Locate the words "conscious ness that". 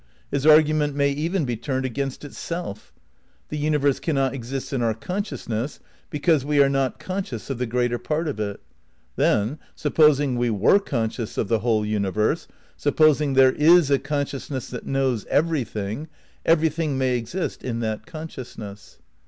13.99-14.87